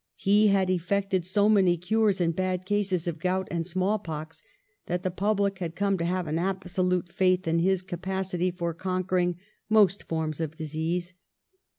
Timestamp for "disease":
10.55-11.13